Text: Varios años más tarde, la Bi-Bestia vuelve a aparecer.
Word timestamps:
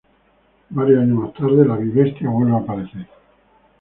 Varios 0.71 1.01
años 1.03 1.19
más 1.19 1.33
tarde, 1.35 1.63
la 1.63 1.75
Bi-Bestia 1.75 2.27
vuelve 2.27 2.53
a 2.53 2.57
aparecer. 2.57 3.05